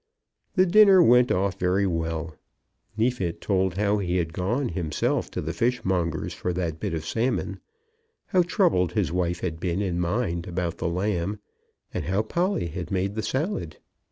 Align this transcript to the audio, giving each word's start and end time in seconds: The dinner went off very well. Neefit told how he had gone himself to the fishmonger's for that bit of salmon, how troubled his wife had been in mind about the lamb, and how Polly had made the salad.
The 0.55 0.65
dinner 0.65 0.99
went 1.03 1.31
off 1.31 1.59
very 1.59 1.85
well. 1.85 2.35
Neefit 2.97 3.39
told 3.39 3.75
how 3.75 3.99
he 3.99 4.17
had 4.17 4.33
gone 4.33 4.69
himself 4.69 5.29
to 5.29 5.41
the 5.43 5.53
fishmonger's 5.53 6.33
for 6.33 6.53
that 6.53 6.79
bit 6.79 6.95
of 6.95 7.05
salmon, 7.05 7.59
how 8.25 8.41
troubled 8.41 8.93
his 8.93 9.11
wife 9.11 9.41
had 9.41 9.59
been 9.59 9.79
in 9.79 9.99
mind 9.99 10.47
about 10.47 10.79
the 10.79 10.89
lamb, 10.89 11.37
and 11.93 12.05
how 12.05 12.23
Polly 12.23 12.65
had 12.69 12.89
made 12.89 13.13
the 13.13 13.21
salad. 13.21 13.77